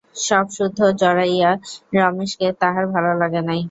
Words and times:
তা 0.03 0.13
ছাড়া, 0.17 0.23
সবসুদ্ধ 0.27 0.79
জড়াইয়া 1.01 1.51
রমেশকে 1.97 2.47
তাহার 2.61 2.85
ভালো 2.93 3.11
লাগে 3.21 3.41
নাই। 3.47 3.59